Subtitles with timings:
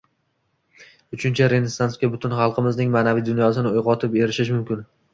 [1.17, 4.87] Uchinchi Renessansga butun xalqimizning ma’naviy dunyosini uyg‘otib erishish mumkin